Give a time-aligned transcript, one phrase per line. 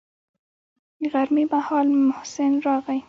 [1.11, 2.97] غرمې مهال محسن راغى.